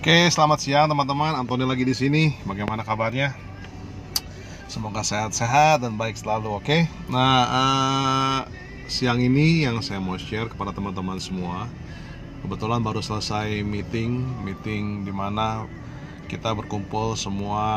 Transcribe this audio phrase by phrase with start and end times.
[0.00, 1.36] Oke, selamat siang teman-teman.
[1.36, 2.32] Antoni lagi di sini.
[2.48, 3.36] Bagaimana kabarnya?
[4.64, 6.56] Semoga sehat-sehat dan baik selalu.
[6.56, 6.88] Oke.
[7.12, 8.40] Nah, uh,
[8.88, 11.68] siang ini yang saya mau share kepada teman-teman semua.
[12.40, 15.68] Kebetulan baru selesai meeting, meeting di mana
[16.32, 17.68] kita berkumpul semua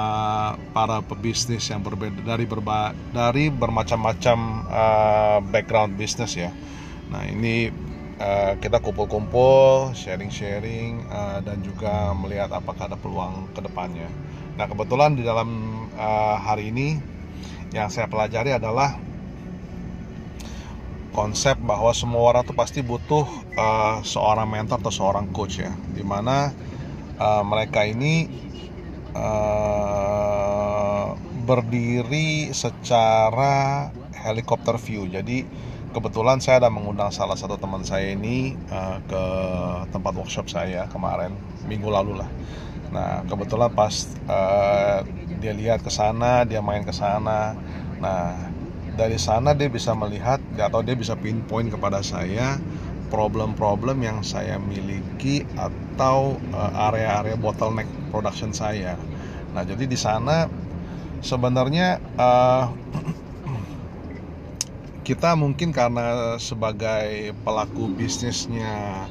[0.72, 4.38] para pebisnis yang berbeda dari berba dari bermacam-macam
[4.72, 6.56] uh, background bisnis ya.
[7.12, 7.68] Nah, ini
[8.24, 14.08] uh, kita kumpul-kumpul, sharing-sharing uh, dan juga melihat apakah ada peluang ke depannya.
[14.56, 15.50] Nah, kebetulan di dalam
[16.00, 16.96] uh, hari ini
[17.76, 18.96] yang saya pelajari adalah
[21.14, 23.26] konsep bahwa semua orang tuh pasti butuh
[23.58, 26.50] uh, seorang mentor atau seorang coach ya, di mana
[27.20, 28.26] uh, mereka ini
[29.14, 35.12] uh, berdiri secara helikopter view.
[35.12, 35.44] Jadi
[35.94, 39.24] kebetulan saya ada mengundang salah satu teman saya ini uh, ke
[39.94, 41.38] tempat workshop saya kemarin
[41.70, 42.30] minggu lalu lah.
[42.90, 45.06] Nah kebetulan pas uh,
[45.38, 47.54] dia lihat ke sana, dia main ke sana.
[48.02, 48.34] Nah
[48.98, 52.58] dari sana dia bisa melihat atau dia bisa pinpoint kepada saya
[53.14, 58.98] problem-problem yang saya miliki atau uh, area-area bottleneck production saya.
[59.54, 60.50] Nah jadi di sana
[61.22, 62.74] sebenarnya uh,
[65.04, 69.04] kita mungkin karena sebagai pelaku bisnisnya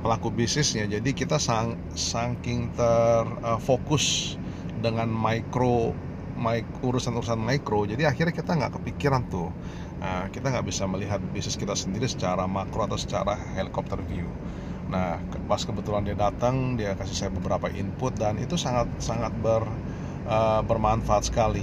[0.00, 5.92] pelaku bisnisnya jadi kita sang, saking terfokus uh, dengan micro
[6.80, 9.52] urusan-urusan mikro jadi akhirnya kita nggak kepikiran tuh.
[10.00, 14.24] Uh, kita nggak bisa melihat bisnis kita sendiri secara makro atau secara helikopter view.
[14.88, 19.68] Nah pas kebetulan dia datang dia kasih saya beberapa input dan itu sangat sangat ber,
[20.24, 21.60] uh, bermanfaat sekali.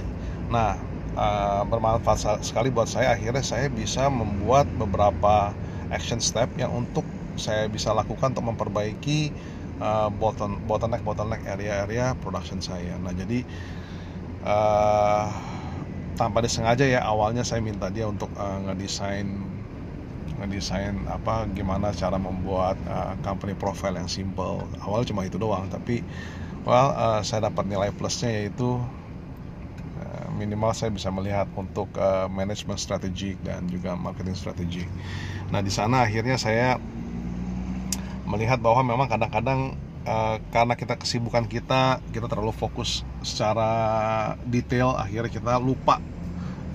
[0.54, 0.78] Nah
[1.18, 3.18] uh, bermanfaat sekali buat saya.
[3.18, 5.50] Akhirnya saya bisa membuat beberapa
[5.90, 7.02] action step yang untuk
[7.34, 9.34] saya bisa lakukan untuk memperbaiki
[9.82, 12.94] uh, bottleneck bottleneck area-area production saya.
[13.02, 13.42] Nah jadi
[14.46, 15.26] uh,
[16.14, 19.26] tanpa disengaja ya awalnya saya minta dia untuk uh, ngedesain
[20.38, 24.62] ngedesain apa gimana cara membuat uh, company profile yang simple.
[24.86, 26.02] Awal cuma itu doang tapi
[26.66, 28.82] well saya dapat nilai plusnya yaitu
[30.38, 34.86] minimal saya bisa melihat untuk uh, manajemen strategik dan juga marketing strategi.
[35.50, 36.78] Nah di sana akhirnya saya
[38.22, 39.74] melihat bahwa memang kadang-kadang
[40.06, 43.70] uh, karena kita kesibukan kita kita terlalu fokus secara
[44.46, 45.98] detail akhirnya kita lupa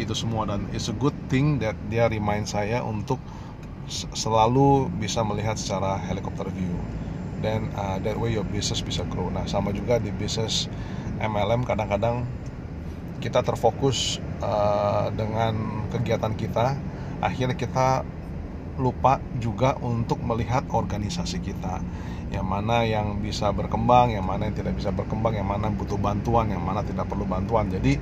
[0.01, 3.21] itu semua dan it's a good thing that dia remind saya untuk
[4.17, 6.73] selalu bisa melihat secara helicopter view
[7.43, 9.27] dan uh, that way your business bisa grow.
[9.27, 10.71] Nah sama juga di bisnis
[11.19, 12.23] MLM kadang-kadang
[13.23, 16.75] kita terfokus uh, dengan kegiatan kita
[17.23, 18.03] akhirnya kita
[18.75, 21.79] lupa juga untuk melihat organisasi kita.
[22.33, 26.49] Yang mana yang bisa berkembang yang mana yang tidak bisa berkembang yang mana butuh bantuan
[26.51, 27.69] yang mana tidak perlu bantuan.
[27.69, 27.95] Jadi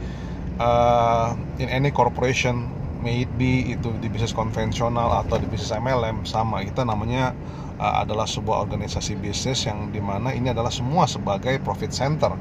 [0.57, 2.65] uh, in any corporation
[3.03, 6.63] may it be itu di bisnis konvensional atau di bisnis MLM sama.
[6.63, 7.35] Kita namanya
[7.75, 12.31] uh, adalah sebuah organisasi bisnis yang di mana ini adalah semua sebagai profit center.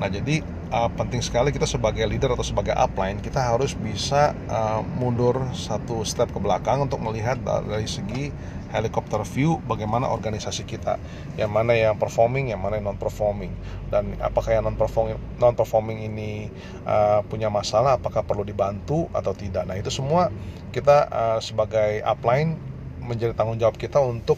[0.00, 0.40] Nah jadi
[0.70, 6.02] uh, penting sekali kita sebagai leader atau sebagai upline kita harus bisa uh, mundur satu
[6.02, 8.30] step ke belakang untuk melihat dari segi
[8.74, 10.98] helikopter view bagaimana organisasi kita.
[11.38, 13.54] Yang mana yang performing yang mana yang non performing
[13.88, 16.50] dan apakah yang non performing non performing ini
[16.84, 19.64] uh, punya masalah apakah perlu dibantu atau tidak.
[19.64, 20.28] Nah itu semua
[20.74, 22.58] kita uh, sebagai upline
[23.00, 24.36] menjadi tanggung jawab kita untuk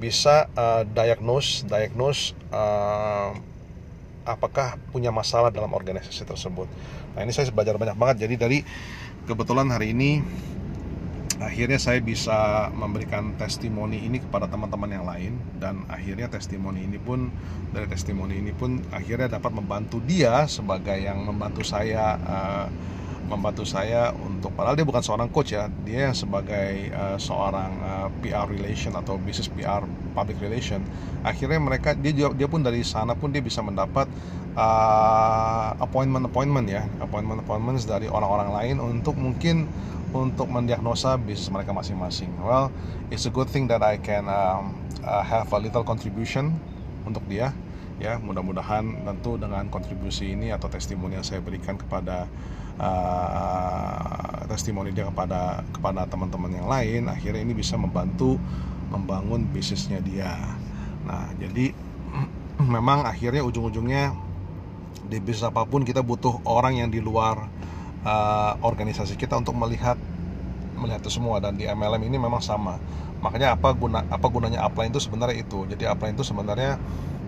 [0.00, 3.36] bisa uh, diagnose diagnose uh,
[4.24, 6.68] apakah punya masalah dalam organisasi tersebut.
[7.16, 8.16] Nah ini saya belajar banyak banget.
[8.28, 8.58] Jadi dari
[9.24, 10.20] kebetulan hari ini
[11.40, 17.32] akhirnya saya bisa memberikan testimoni ini kepada teman-teman yang lain dan akhirnya testimoni ini pun
[17.72, 22.68] dari testimoni ini pun akhirnya dapat membantu dia sebagai yang membantu saya uh,
[23.30, 28.26] membantu saya untuk padahal dia bukan seorang coach ya dia sebagai uh, seorang uh, eh,
[28.26, 30.82] PR relation atau business PR public relation.
[31.22, 34.10] Akhirnya mereka dia dia pun dari sana pun dia bisa mendapat
[34.58, 39.70] uh, appointment appointment ya appointment appointments dari orang-orang lain untuk mungkin
[40.10, 42.34] untuk mendiagnosa bisnis mereka masing-masing.
[42.42, 42.74] Well
[43.14, 44.74] it's a good thing that I can um,
[45.06, 46.58] uh, have a little contribution
[47.06, 47.54] untuk dia
[48.00, 52.24] ya mudah-mudahan tentu dengan kontribusi ini atau testimoni yang saya berikan kepada
[52.80, 58.40] uh, testimoni dia kepada kepada teman-teman yang lain akhirnya ini bisa membantu
[58.88, 60.32] membangun bisnisnya dia.
[61.04, 61.76] Nah jadi
[62.74, 64.16] memang akhirnya ujung-ujungnya
[65.06, 67.46] di bisnis apa pun kita butuh orang yang di luar
[68.02, 70.00] uh, organisasi kita untuk melihat
[70.80, 71.38] melihat itu semua.
[71.38, 72.80] Dan di MLM ini memang sama.
[73.20, 75.68] Makanya apa guna apa gunanya upline itu sebenarnya itu.
[75.68, 76.80] Jadi upline itu sebenarnya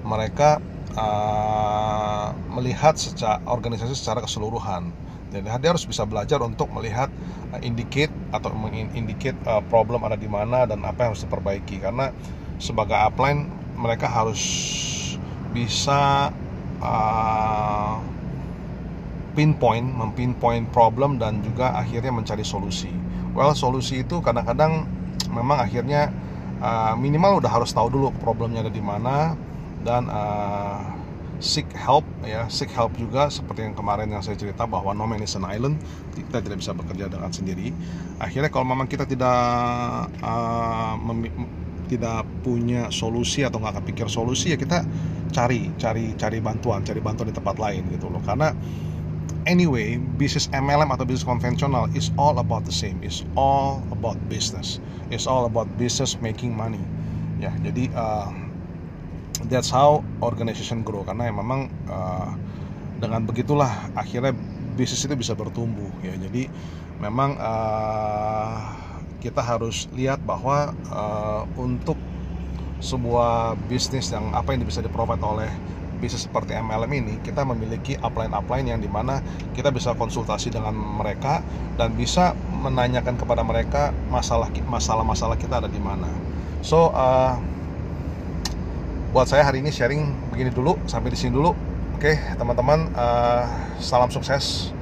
[0.02, 0.58] mereka
[0.98, 4.90] uh, melihat secara organisasi secara keseluruhan
[5.32, 7.08] jadi dia harus bisa belajar untuk melihat
[7.56, 12.12] uh, indicate atau mengindicate uh, problem ada di mana dan apa yang harus diperbaiki karena
[12.60, 13.48] sebagai upline
[13.80, 14.38] mereka harus
[15.56, 16.30] bisa
[16.84, 17.96] uh,
[19.32, 22.92] pinpoint, mempinpoint problem dan juga akhirnya mencari solusi.
[23.32, 24.84] Well, solusi itu kadang-kadang
[25.32, 26.12] memang akhirnya
[26.60, 29.32] uh, minimal udah harus tahu dulu problemnya ada di mana
[29.82, 31.02] dan uh,
[31.42, 32.46] seek help ya.
[32.46, 35.76] Seek help juga seperti yang kemarin yang saya cerita bahwa no man is an island
[36.14, 37.74] kita tidak bisa bekerja dengan sendiri.
[38.22, 39.42] Akhirnya kalau memang kita tidak
[40.22, 40.94] uh,
[41.90, 44.86] tidak punya solusi atau nggak kepikir solusi ya kita
[45.28, 48.22] cari cari cari bantuan cari bantuan di tempat lain gitu loh.
[48.22, 48.54] Karena
[49.44, 53.02] anyway bisnis MLM atau bisnis konvensional is all about the same.
[53.02, 54.78] Is all about business.
[55.10, 56.80] Is all about business making money.
[57.42, 58.30] Ya jadi uh,
[59.50, 62.30] that's how organization grow karena ya memang uh,
[63.02, 64.34] dengan begitulah akhirnya
[64.78, 66.46] bisnis itu bisa bertumbuh ya jadi
[67.02, 68.56] memang uh,
[69.18, 71.98] kita harus lihat bahwa uh, untuk
[72.82, 75.50] sebuah bisnis yang apa yang bisa diprovide oleh
[76.02, 79.22] bisnis seperti MLM ini kita memiliki upline-upline yang di mana
[79.54, 81.46] kita bisa konsultasi dengan mereka
[81.78, 86.10] dan bisa menanyakan kepada mereka masalah masalah-masalah kita ada di mana.
[86.66, 87.38] So uh,
[89.12, 91.52] buat saya hari ini sharing begini dulu sampai di sini dulu.
[92.00, 93.44] Oke teman-teman uh,
[93.78, 94.74] salam sukses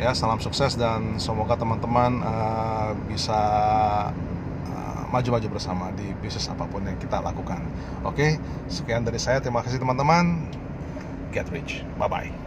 [0.00, 3.38] ya salam sukses dan semoga teman-teman uh, bisa
[5.10, 7.62] maju-maju bersama di bisnis apa pun yang kita lakukan.
[8.02, 9.38] Oke, sekian dari saya.
[9.38, 10.50] Terima kasih teman-teman.
[11.30, 11.86] Get rich.
[11.96, 12.45] Bye bye.